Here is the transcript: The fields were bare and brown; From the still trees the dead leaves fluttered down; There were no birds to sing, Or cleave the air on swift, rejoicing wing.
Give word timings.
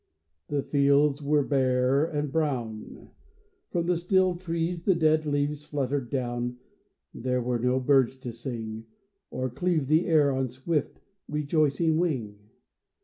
The 0.47 0.63
fields 0.63 1.21
were 1.21 1.43
bare 1.43 2.03
and 2.05 2.31
brown; 2.31 3.11
From 3.69 3.85
the 3.85 3.95
still 3.95 4.35
trees 4.35 4.81
the 4.81 4.95
dead 4.95 5.27
leaves 5.27 5.63
fluttered 5.63 6.09
down; 6.09 6.57
There 7.13 7.39
were 7.39 7.59
no 7.59 7.79
birds 7.79 8.15
to 8.15 8.33
sing, 8.33 8.87
Or 9.29 9.47
cleave 9.51 9.85
the 9.85 10.07
air 10.07 10.31
on 10.31 10.49
swift, 10.49 10.99
rejoicing 11.29 11.99
wing. 11.99 12.49